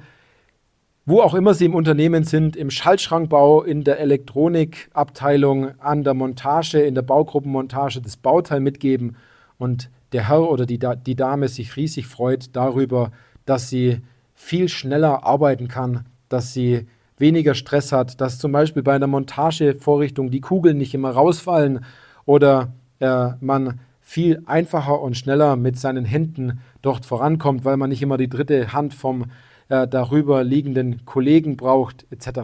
wo 1.06 1.20
auch 1.20 1.34
immer 1.34 1.54
Sie 1.54 1.64
im 1.64 1.74
Unternehmen 1.74 2.24
sind, 2.24 2.56
im 2.56 2.70
Schaltschrankbau, 2.70 3.62
in 3.62 3.84
der 3.84 4.00
Elektronikabteilung, 4.00 5.78
an 5.80 6.04
der 6.04 6.14
Montage, 6.14 6.80
in 6.80 6.94
der 6.94 7.02
Baugruppenmontage 7.02 8.00
das 8.00 8.16
Bauteil 8.16 8.60
mitgeben. 8.60 9.16
Und 9.58 9.90
der 10.12 10.28
Herr 10.28 10.48
oder 10.48 10.66
die, 10.66 10.78
die 10.78 11.16
Dame 11.16 11.48
sich 11.48 11.76
riesig 11.76 12.06
freut 12.06 12.54
darüber, 12.54 13.10
dass 13.46 13.68
sie 13.68 14.00
viel 14.34 14.68
schneller 14.68 15.24
arbeiten 15.24 15.68
kann, 15.68 16.04
dass 16.28 16.52
sie 16.52 16.86
weniger 17.18 17.54
Stress 17.54 17.92
hat, 17.92 18.20
dass 18.20 18.38
zum 18.38 18.52
Beispiel 18.52 18.82
bei 18.82 18.94
einer 18.94 19.06
Montagevorrichtung 19.06 20.30
die 20.30 20.40
Kugeln 20.40 20.78
nicht 20.78 20.94
immer 20.94 21.10
rausfallen 21.10 21.84
oder 22.26 22.72
äh, 23.00 23.30
man 23.40 23.80
viel 24.00 24.42
einfacher 24.46 25.00
und 25.00 25.16
schneller 25.16 25.56
mit 25.56 25.78
seinen 25.78 26.04
Händen 26.04 26.60
dort 26.82 27.06
vorankommt, 27.06 27.64
weil 27.64 27.76
man 27.76 27.90
nicht 27.90 28.02
immer 28.02 28.18
die 28.18 28.28
dritte 28.28 28.72
Hand 28.72 28.94
vom 28.94 29.26
äh, 29.68 29.88
darüber 29.88 30.44
liegenden 30.44 31.04
Kollegen 31.06 31.56
braucht, 31.56 32.06
etc. 32.10 32.40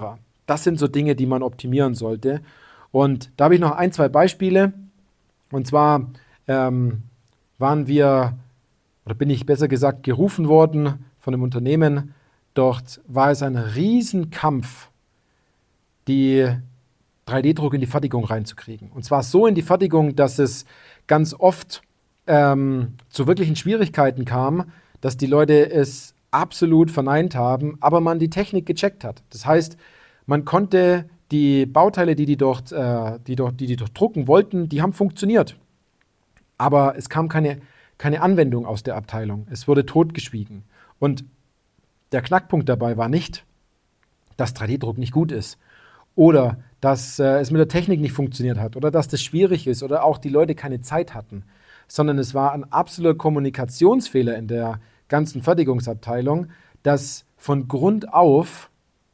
Das 0.47 0.65
sind 0.65 0.79
so 0.79 0.89
Dinge, 0.89 1.15
die 1.15 1.27
man 1.27 1.43
optimieren 1.43 1.95
sollte. 1.95 2.41
Und 2.93 3.31
da 3.37 3.45
habe 3.45 3.55
ich 3.55 3.61
noch 3.61 3.73
ein, 3.73 3.93
zwei 3.93 4.09
Beispiele. 4.09 4.73
Und 5.53 5.67
zwar 5.67 6.09
ähm, 6.49 7.03
waren 7.59 7.87
wir, 7.87 8.39
oder 9.05 9.15
bin 9.15 9.31
ich 9.31 9.47
besser 9.47 9.69
gesagt, 9.69 10.03
gerufen 10.03 10.49
worden 10.49 11.05
von 11.19 11.35
einem 11.35 11.43
Unternehmen. 11.43 12.15
Dort 12.55 13.01
war 13.07 13.31
es 13.31 13.43
ein 13.43 13.57
Riesenkampf, 13.57 14.91
die 16.09 16.49
3D-Druck 17.27 17.75
in 17.75 17.81
die 17.81 17.87
Fertigung 17.87 18.25
reinzukriegen. 18.25 18.91
Und 18.91 19.05
zwar 19.05 19.23
so 19.23 19.47
in 19.47 19.55
die 19.55 19.63
Fertigung, 19.63 20.17
dass 20.17 20.39
es 20.39 20.65
ganz 21.07 21.35
oft 21.39 21.83
ähm, 22.27 22.95
zu 23.09 23.27
wirklichen 23.27 23.57
Schwierigkeiten 23.57 24.25
kam, 24.25 24.73
dass 25.01 25.17
die 25.17 25.27
Leute 25.27 25.71
es 25.71 26.15
absolut 26.31 26.91
verneint 26.91 27.35
haben, 27.35 27.77
aber 27.81 28.01
man 28.01 28.19
die 28.19 28.31
Technik 28.31 28.67
gecheckt 28.67 29.05
hat. 29.05 29.23
Das 29.31 29.47
heißt, 29.47 29.77
man 30.27 30.45
konnte 30.45 31.09
die 31.31 31.67
Bauteile, 31.67 32.17
die 32.17 32.27
die 32.27 32.37
dort, 32.37 32.73
äh, 32.73 33.19
die 33.27 33.37
dort, 33.37 33.61
die 33.61 33.67
die 33.67 33.77
dort 33.77 33.99
drucken 33.99 34.27
wollten, 34.27 34.69
die 34.69 34.83
haben 34.83 34.93
funktioniert. 34.93 35.57
Aber 36.59 36.97
es 36.97 37.09
kam 37.09 37.29
keine, 37.29 37.61
keine 37.99 38.23
Anwendung 38.23 38.67
aus 38.67 38.83
der 38.83 38.97
Abteilung. 38.97 39.47
Es 39.51 39.67
wurde 39.67 39.87
totgeschwiegen. 39.87 40.65
Und 40.99 41.25
der 42.13 42.23
Knackpunkt 42.23 42.69
dabei 42.69 42.97
war 42.97 43.09
nicht, 43.09 43.45
dass 44.37 44.55
3D-Druck 44.55 44.99
nicht 44.99 45.13
gut 45.13 45.33
ist 45.33 45.59
oder 46.15 46.59
dass 46.81 47.19
äh, 47.19 47.41
es 47.41 47.51
mit 47.51 47.59
der 47.59 47.69
Technik 47.69 48.01
nicht 48.01 48.13
funktioniert 48.13 48.59
hat 48.59 48.77
oder 48.77 48.91
dass 48.91 49.09
das 49.09 49.23
schwierig 49.23 49.67
ist 49.67 49.83
oder 49.83 50.05
auch 50.05 50.19
die 50.19 50.29
Leute 50.29 50.55
keine 50.55 50.81
Zeit 50.81 51.15
hatten, 51.15 51.45
sondern 51.89 52.19
es 52.19 52.35
war 52.35 52.53
ein 52.53 52.71
absoluter 52.73 53.17
Kommunikationsfehler 53.17 54.37
in 54.37 54.49
der 54.49 54.81
ganzen 55.09 55.43
Fertigungsabteilung, 55.43 56.49
dass 56.83 57.25
von 57.37 57.69
Grund 57.69 58.13
auf, 58.13 58.71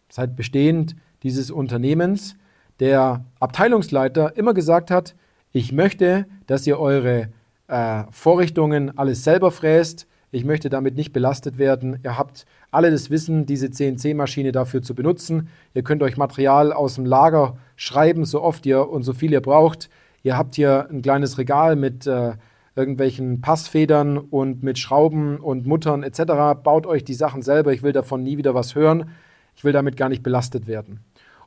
seit 0.08 0.36
Bestehen 0.36 1.00
dieses 1.22 1.50
Unternehmens, 1.50 2.36
der 2.78 3.24
Abteilungsleiter 3.40 4.36
immer 4.36 4.54
gesagt 4.54 4.90
hat, 4.90 5.14
ich 5.52 5.72
möchte, 5.72 6.26
dass 6.46 6.66
ihr 6.66 6.78
eure 6.78 7.30
äh, 7.68 8.04
Vorrichtungen 8.10 8.96
alles 8.98 9.24
selber 9.24 9.50
fräst, 9.50 10.06
ich 10.32 10.44
möchte 10.44 10.68
damit 10.68 10.96
nicht 10.96 11.12
belastet 11.12 11.58
werden. 11.58 11.98
Ihr 12.02 12.18
habt 12.18 12.46
alle 12.70 12.90
das 12.90 13.10
Wissen, 13.10 13.46
diese 13.46 13.70
CNC-Maschine 13.70 14.52
dafür 14.52 14.82
zu 14.82 14.94
benutzen. 14.94 15.48
Ihr 15.74 15.82
könnt 15.82 16.02
euch 16.02 16.16
Material 16.16 16.72
aus 16.72 16.96
dem 16.96 17.06
Lager 17.06 17.56
schreiben, 17.76 18.24
so 18.24 18.42
oft 18.42 18.66
ihr 18.66 18.88
und 18.88 19.02
so 19.02 19.12
viel 19.12 19.32
ihr 19.32 19.40
braucht. 19.40 19.88
Ihr 20.22 20.36
habt 20.36 20.56
hier 20.56 20.88
ein 20.90 21.02
kleines 21.02 21.38
Regal 21.38 21.76
mit 21.76 22.06
äh, 22.06 22.32
irgendwelchen 22.74 23.40
Passfedern 23.40 24.18
und 24.18 24.62
mit 24.62 24.78
Schrauben 24.78 25.38
und 25.38 25.66
Muttern 25.66 26.02
etc. 26.02 26.60
Baut 26.62 26.86
euch 26.86 27.04
die 27.04 27.14
Sachen 27.14 27.42
selber. 27.42 27.72
Ich 27.72 27.82
will 27.82 27.92
davon 27.92 28.22
nie 28.22 28.36
wieder 28.36 28.54
was 28.54 28.74
hören. 28.74 29.10
Ich 29.54 29.64
will 29.64 29.72
damit 29.72 29.96
gar 29.96 30.08
nicht 30.08 30.22
belastet 30.22 30.66
werden. 30.66 31.00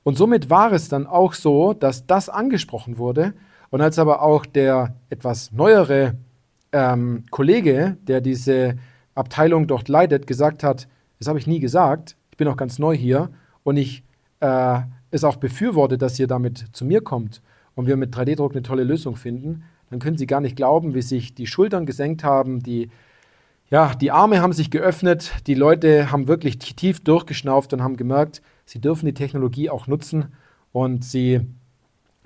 Und 0.03 0.17
somit 0.17 0.49
war 0.49 0.71
es 0.71 0.89
dann 0.89 1.05
auch 1.05 1.33
so, 1.33 1.73
dass 1.73 2.07
das 2.07 2.29
angesprochen 2.29 2.97
wurde. 2.97 3.33
Und 3.69 3.81
als 3.81 3.99
aber 3.99 4.23
auch 4.23 4.45
der 4.45 4.95
etwas 5.09 5.51
neuere 5.51 6.15
ähm, 6.71 7.23
Kollege, 7.31 7.97
der 8.01 8.21
diese 8.21 8.77
Abteilung 9.15 9.67
dort 9.67 9.87
leitet, 9.87 10.27
gesagt 10.27 10.63
hat, 10.63 10.87
das 11.17 11.27
habe 11.27 11.39
ich 11.39 11.47
nie 11.47 11.59
gesagt, 11.59 12.15
ich 12.31 12.37
bin 12.37 12.47
auch 12.47 12.57
ganz 12.57 12.79
neu 12.79 12.95
hier 12.95 13.29
und 13.63 13.77
ich 13.77 14.03
äh, 14.39 14.79
es 15.11 15.23
auch 15.23 15.37
befürworte, 15.37 15.97
dass 15.97 16.19
ihr 16.19 16.27
damit 16.27 16.67
zu 16.71 16.85
mir 16.85 17.01
kommt 17.01 17.41
und 17.75 17.87
wir 17.87 17.97
mit 17.97 18.15
3D-Druck 18.15 18.51
eine 18.51 18.61
tolle 18.61 18.83
Lösung 18.83 19.15
finden, 19.15 19.63
dann 19.89 19.99
können 19.99 20.17
Sie 20.17 20.27
gar 20.27 20.41
nicht 20.41 20.55
glauben, 20.55 20.93
wie 20.93 21.01
sich 21.01 21.33
die 21.33 21.47
Schultern 21.47 21.85
gesenkt 21.85 22.23
haben, 22.23 22.61
die, 22.61 22.89
ja, 23.69 23.93
die 23.95 24.11
Arme 24.11 24.41
haben 24.41 24.53
sich 24.53 24.69
geöffnet, 24.69 25.31
die 25.47 25.55
Leute 25.55 26.11
haben 26.11 26.27
wirklich 26.27 26.59
tief 26.59 26.99
durchgeschnauft 26.99 27.73
und 27.73 27.81
haben 27.81 27.97
gemerkt, 27.97 28.41
sie 28.65 28.79
dürfen 28.79 29.07
die 29.07 29.13
Technologie 29.13 29.69
auch 29.69 29.87
nutzen 29.87 30.33
und 30.71 31.03
sie 31.03 31.41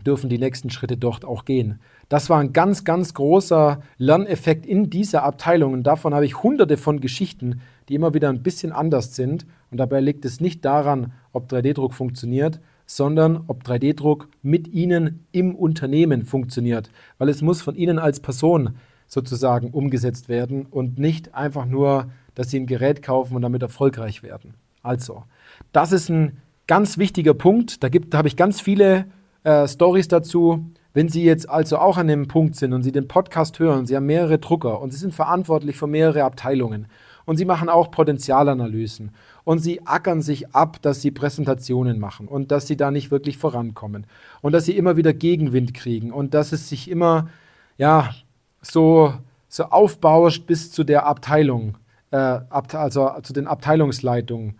dürfen 0.03 0.29
die 0.29 0.37
nächsten 0.37 0.69
Schritte 0.69 0.97
dort 0.97 1.25
auch 1.25 1.45
gehen. 1.45 1.79
Das 2.09 2.29
war 2.29 2.39
ein 2.39 2.53
ganz, 2.53 2.83
ganz 2.83 3.13
großer 3.13 3.81
Lerneffekt 3.97 4.65
in 4.65 4.89
dieser 4.89 5.23
Abteilung 5.23 5.73
und 5.73 5.83
davon 5.83 6.13
habe 6.13 6.25
ich 6.25 6.43
hunderte 6.43 6.77
von 6.77 6.99
Geschichten, 6.99 7.61
die 7.89 7.95
immer 7.95 8.13
wieder 8.13 8.29
ein 8.29 8.43
bisschen 8.43 8.71
anders 8.71 9.15
sind 9.15 9.45
und 9.71 9.77
dabei 9.77 9.99
liegt 9.99 10.25
es 10.25 10.39
nicht 10.39 10.63
daran, 10.65 11.13
ob 11.31 11.51
3D-Druck 11.51 11.93
funktioniert, 11.93 12.59
sondern 12.85 13.43
ob 13.47 13.63
3D-Druck 13.63 14.29
mit 14.41 14.67
Ihnen 14.67 15.25
im 15.31 15.55
Unternehmen 15.55 16.23
funktioniert. 16.23 16.91
Weil 17.17 17.29
es 17.29 17.41
muss 17.41 17.61
von 17.61 17.75
Ihnen 17.75 17.99
als 17.99 18.19
Person 18.19 18.75
sozusagen 19.07 19.71
umgesetzt 19.71 20.29
werden 20.29 20.65
und 20.65 20.99
nicht 20.99 21.33
einfach 21.33 21.65
nur, 21.65 22.11
dass 22.35 22.49
Sie 22.49 22.59
ein 22.59 22.67
Gerät 22.67 23.01
kaufen 23.01 23.35
und 23.35 23.41
damit 23.41 23.61
erfolgreich 23.61 24.23
werden. 24.23 24.55
Also, 24.81 25.23
das 25.71 25.91
ist 25.91 26.09
ein 26.09 26.37
ganz 26.67 26.97
wichtiger 26.97 27.33
Punkt. 27.33 27.83
Da, 27.83 27.89
da 27.89 28.17
habe 28.17 28.27
ich 28.27 28.35
ganz 28.35 28.59
viele 28.59 29.05
äh, 29.43 29.67
Stories 29.67 30.07
dazu. 30.07 30.65
Wenn 30.93 31.09
Sie 31.09 31.23
jetzt 31.23 31.49
also 31.49 31.77
auch 31.79 31.97
an 31.97 32.07
dem 32.07 32.27
Punkt 32.27 32.55
sind 32.55 32.73
und 32.73 32.83
Sie 32.83 32.91
den 32.91 33.07
Podcast 33.07 33.59
hören, 33.59 33.85
Sie 33.85 33.95
haben 33.95 34.05
mehrere 34.05 34.37
Drucker 34.37 34.81
und 34.81 34.91
Sie 34.91 34.99
sind 34.99 35.13
verantwortlich 35.13 35.75
für 35.75 35.87
mehrere 35.87 36.23
Abteilungen 36.23 36.87
und 37.25 37.37
Sie 37.37 37.45
machen 37.45 37.69
auch 37.69 37.89
Potenzialanalysen 37.89 39.11
und 39.43 39.59
sie 39.59 39.85
ackern 39.85 40.21
sich 40.21 40.55
ab, 40.55 40.81
dass 40.81 41.01
sie 41.01 41.11
Präsentationen 41.11 41.99
machen 41.99 42.27
und 42.27 42.51
dass 42.51 42.67
sie 42.67 42.77
da 42.77 42.91
nicht 42.91 43.11
wirklich 43.11 43.37
vorankommen 43.37 44.07
und 44.41 44.53
dass 44.53 44.65
sie 44.65 44.77
immer 44.77 44.95
wieder 44.97 45.13
Gegenwind 45.13 45.73
kriegen 45.73 46.11
und 46.11 46.33
dass 46.33 46.51
es 46.51 46.69
sich 46.69 46.89
immer 46.89 47.29
ja 47.77 48.13
so 48.61 49.13
so 49.49 49.65
aufbauscht 49.65 50.47
bis 50.47 50.71
zu 50.71 50.83
der 50.83 51.05
Abteilung, 51.05 51.77
äh, 52.09 52.17
ab, 52.17 52.73
also 52.73 53.11
zu 53.21 53.33
den 53.33 53.45
Abteilungsleitungen 53.45 54.55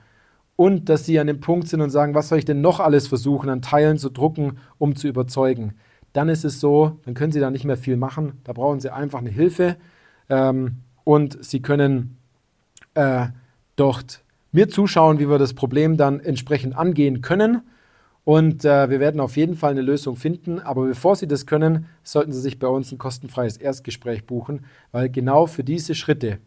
und 0.55 0.89
dass 0.89 1.05
sie 1.05 1.19
an 1.19 1.27
dem 1.27 1.39
Punkt 1.39 1.67
sind 1.67 1.81
und 1.81 1.89
sagen, 1.89 2.13
was 2.13 2.29
soll 2.29 2.39
ich 2.39 2.45
denn 2.45 2.61
noch 2.61 2.79
alles 2.79 3.07
versuchen, 3.07 3.49
an 3.49 3.61
Teilen 3.61 3.97
zu 3.97 4.09
drucken, 4.09 4.57
um 4.77 4.95
zu 4.95 5.07
überzeugen. 5.07 5.73
Dann 6.13 6.29
ist 6.29 6.45
es 6.45 6.59
so, 6.59 6.99
dann 7.05 7.15
können 7.15 7.31
sie 7.31 7.39
da 7.39 7.49
nicht 7.49 7.65
mehr 7.65 7.77
viel 7.77 7.97
machen. 7.97 8.39
Da 8.43 8.53
brauchen 8.53 8.79
sie 8.79 8.93
einfach 8.93 9.19
eine 9.19 9.31
Hilfe 9.31 9.77
ähm, 10.29 10.77
und 11.03 11.43
sie 11.43 11.61
können 11.61 12.17
äh, 12.93 13.27
dort 13.75 14.23
mir 14.51 14.69
zuschauen, 14.69 15.19
wie 15.19 15.29
wir 15.29 15.39
das 15.39 15.55
Problem 15.55 15.97
dann 15.97 16.19
entsprechend 16.19 16.77
angehen 16.77 17.21
können. 17.21 17.63
Und 18.25 18.63
äh, 18.63 18.89
wir 18.89 18.99
werden 18.99 19.19
auf 19.19 19.35
jeden 19.35 19.55
Fall 19.55 19.71
eine 19.71 19.81
Lösung 19.81 20.15
finden. 20.15 20.59
Aber 20.59 20.85
bevor 20.85 21.15
Sie 21.15 21.27
das 21.27 21.45
können, 21.45 21.87
sollten 22.03 22.31
Sie 22.31 22.39
sich 22.39 22.57
bei 22.59 22.67
uns 22.67 22.91
ein 22.91 22.97
kostenfreies 22.97 23.57
Erstgespräch 23.57 24.25
buchen, 24.25 24.65
weil 24.91 25.09
genau 25.09 25.45
für 25.45 25.63
diese 25.63 25.93
Schritte, 25.93 26.37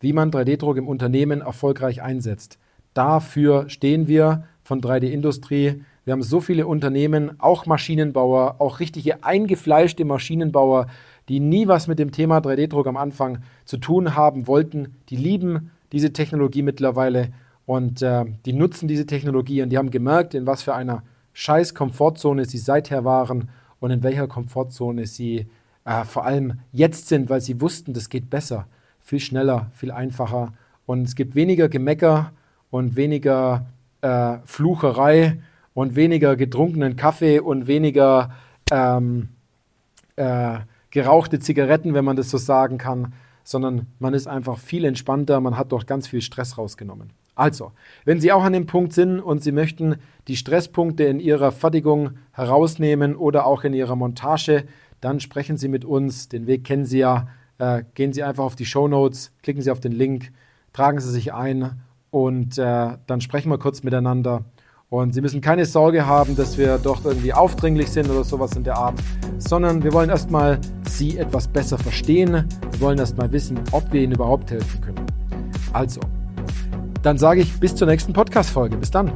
wie 0.00 0.12
man 0.12 0.32
3D-Druck 0.32 0.76
im 0.78 0.88
Unternehmen 0.88 1.42
erfolgreich 1.42 2.02
einsetzt, 2.02 2.58
dafür 2.94 3.68
stehen 3.68 4.08
wir 4.08 4.44
von 4.62 4.80
3D-Industrie. 4.80 5.82
Wir 6.04 6.12
haben 6.12 6.22
so 6.22 6.40
viele 6.40 6.66
Unternehmen, 6.66 7.40
auch 7.40 7.66
Maschinenbauer, 7.66 8.56
auch 8.58 8.80
richtige 8.80 9.24
eingefleischte 9.24 10.04
Maschinenbauer, 10.04 10.86
die 11.28 11.40
nie 11.40 11.68
was 11.68 11.86
mit 11.86 11.98
dem 11.98 12.12
Thema 12.12 12.38
3D-Druck 12.38 12.86
am 12.86 12.96
Anfang 12.96 13.38
zu 13.64 13.76
tun 13.76 14.16
haben 14.16 14.46
wollten. 14.46 14.96
Die 15.08 15.16
lieben 15.16 15.70
diese 15.92 16.12
Technologie 16.12 16.62
mittlerweile 16.62 17.30
und 17.66 18.02
äh, 18.02 18.24
die 18.44 18.52
nutzen 18.52 18.88
diese 18.88 19.06
Technologie 19.06 19.62
und 19.62 19.70
die 19.70 19.78
haben 19.78 19.90
gemerkt, 19.90 20.34
in 20.34 20.46
was 20.46 20.62
für 20.62 20.74
einer 20.74 21.02
scheiß 21.32 21.74
Komfortzone 21.74 22.44
sie 22.44 22.58
seither 22.58 23.04
waren 23.04 23.48
und 23.78 23.90
in 23.90 24.02
welcher 24.02 24.26
Komfortzone 24.26 25.06
sie 25.06 25.46
äh, 25.84 26.04
vor 26.04 26.24
allem 26.24 26.60
jetzt 26.72 27.08
sind, 27.08 27.30
weil 27.30 27.40
sie 27.40 27.60
wussten, 27.60 27.92
das 27.92 28.08
geht 28.08 28.30
besser, 28.30 28.66
viel 29.00 29.20
schneller, 29.20 29.70
viel 29.72 29.92
einfacher 29.92 30.52
und 30.86 31.06
es 31.06 31.14
gibt 31.14 31.34
weniger 31.34 31.68
Gemecker 31.68 32.32
und 32.70 32.96
weniger 32.96 33.66
äh, 34.00 34.38
Flucherei 34.44 35.40
und 35.74 35.96
weniger 35.96 36.36
getrunkenen 36.36 36.96
Kaffee 36.96 37.40
und 37.40 37.66
weniger 37.66 38.32
ähm, 38.70 39.28
äh, 40.16 40.58
gerauchte 40.90 41.38
Zigaretten, 41.38 41.94
wenn 41.94 42.04
man 42.04 42.16
das 42.16 42.30
so 42.30 42.38
sagen 42.38 42.78
kann, 42.78 43.14
sondern 43.44 43.86
man 43.98 44.14
ist 44.14 44.26
einfach 44.26 44.58
viel 44.58 44.84
entspannter, 44.84 45.40
man 45.40 45.56
hat 45.56 45.72
dort 45.72 45.86
ganz 45.86 46.08
viel 46.08 46.22
Stress 46.22 46.58
rausgenommen. 46.58 47.12
Also, 47.34 47.72
wenn 48.04 48.20
Sie 48.20 48.32
auch 48.32 48.42
an 48.42 48.52
dem 48.52 48.66
Punkt 48.66 48.92
sind 48.92 49.18
und 49.20 49.42
Sie 49.42 49.52
möchten 49.52 49.96
die 50.28 50.36
Stresspunkte 50.36 51.04
in 51.04 51.20
Ihrer 51.20 51.52
Fertigung 51.52 52.10
herausnehmen 52.32 53.16
oder 53.16 53.46
auch 53.46 53.64
in 53.64 53.72
Ihrer 53.72 53.96
Montage, 53.96 54.64
dann 55.00 55.20
sprechen 55.20 55.56
Sie 55.56 55.68
mit 55.68 55.84
uns. 55.84 56.28
Den 56.28 56.46
Weg 56.46 56.64
kennen 56.64 56.84
Sie 56.84 56.98
ja. 56.98 57.28
Äh, 57.58 57.84
gehen 57.94 58.12
Sie 58.12 58.22
einfach 58.22 58.44
auf 58.44 58.56
die 58.56 58.66
Show 58.66 58.88
Notes, 58.88 59.32
klicken 59.42 59.62
Sie 59.62 59.70
auf 59.70 59.80
den 59.80 59.92
Link, 59.92 60.32
tragen 60.72 61.00
Sie 61.00 61.10
sich 61.10 61.32
ein 61.32 61.80
und 62.10 62.58
äh, 62.58 62.88
dann 63.06 63.20
sprechen 63.20 63.50
wir 63.50 63.58
kurz 63.58 63.82
miteinander. 63.82 64.44
Und 64.88 65.14
Sie 65.14 65.20
müssen 65.20 65.40
keine 65.40 65.66
Sorge 65.66 66.06
haben, 66.06 66.34
dass 66.34 66.58
wir 66.58 66.78
doch 66.78 67.04
irgendwie 67.04 67.32
aufdringlich 67.32 67.88
sind 67.90 68.10
oder 68.10 68.24
sowas 68.24 68.56
in 68.56 68.64
der 68.64 68.76
Art, 68.76 69.00
sondern 69.38 69.84
wir 69.84 69.92
wollen 69.92 70.10
erstmal 70.10 70.58
Sie 70.88 71.16
etwas 71.16 71.46
besser 71.46 71.78
verstehen. 71.78 72.48
Wir 72.72 72.80
wollen 72.80 72.98
erstmal 72.98 73.30
wissen, 73.30 73.60
ob 73.70 73.92
wir 73.92 74.02
Ihnen 74.02 74.14
überhaupt 74.14 74.50
helfen 74.50 74.80
können. 74.80 75.06
Also, 75.72 76.00
dann 77.02 77.18
sage 77.18 77.40
ich 77.40 77.60
bis 77.60 77.76
zur 77.76 77.86
nächsten 77.86 78.12
Podcast-Folge. 78.12 78.76
Bis 78.76 78.90
dann. 78.90 79.12